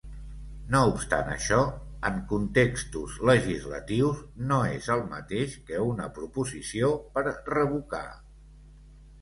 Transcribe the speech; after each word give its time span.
No 0.75 0.79
obstant 0.91 1.27
això, 1.33 1.59
en 2.09 2.15
contextos 2.31 3.17
legislatius, 3.31 4.23
no 4.53 4.57
és 4.79 4.89
el 4.97 5.05
mateix 5.13 5.55
que 5.69 5.85
una 5.93 6.11
proposició 6.19 6.91
per 7.19 7.27
revocar. 7.55 8.05